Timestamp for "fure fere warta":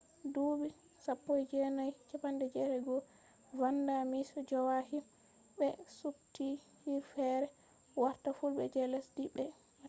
6.65-8.29